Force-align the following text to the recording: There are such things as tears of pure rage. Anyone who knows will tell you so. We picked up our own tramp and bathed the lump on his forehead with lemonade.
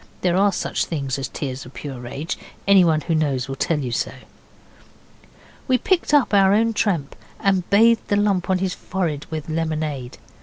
There 0.21 0.35
are 0.35 0.51
such 0.51 0.85
things 0.85 1.19
as 1.19 1.27
tears 1.27 1.63
of 1.63 1.75
pure 1.75 1.99
rage. 1.99 2.35
Anyone 2.67 3.01
who 3.01 3.13
knows 3.13 3.47
will 3.47 3.55
tell 3.55 3.77
you 3.77 3.91
so. 3.91 4.13
We 5.67 5.77
picked 5.77 6.11
up 6.11 6.33
our 6.33 6.55
own 6.55 6.73
tramp 6.73 7.15
and 7.39 7.69
bathed 7.69 8.07
the 8.07 8.15
lump 8.15 8.49
on 8.49 8.57
his 8.57 8.73
forehead 8.73 9.27
with 9.29 9.47
lemonade. 9.47 10.17